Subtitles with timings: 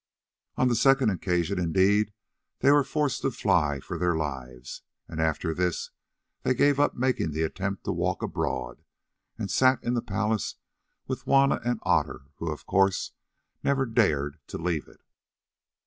[0.55, 2.11] On the second occasion indeed
[2.61, 5.91] they were forced to fly for their lives, and after this
[6.41, 8.83] they gave up making the attempt to walk abroad,
[9.37, 10.55] and sat in the palace
[11.05, 13.11] with Juanna and Otter, who of course
[13.63, 15.01] never dared to leave it.